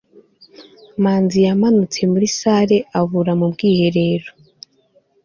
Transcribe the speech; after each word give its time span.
manzi 1.03 1.37
yamanutse 1.47 1.99
muri 2.11 2.27
salle 2.39 2.77
abura 2.99 3.33
mu 3.39 3.45
bwiherero 3.53 4.29